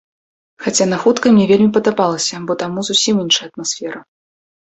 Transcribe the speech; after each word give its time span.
Хаця 0.67 0.85
на 0.93 0.97
хуткай 1.01 1.33
мне 1.33 1.43
вельмі 1.51 1.67
падабалася, 1.75 2.35
бо 2.51 2.57
таму 2.61 2.79
зусім 2.89 3.15
іншая 3.25 3.47
атмасфера. 3.51 3.99